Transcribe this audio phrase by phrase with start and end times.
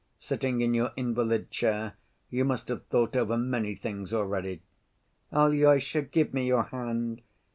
[0.17, 1.93] Sitting in your invalid chair
[2.31, 4.63] you must have thought over many things already."
[5.31, 7.21] "Alyosha, give me your hand.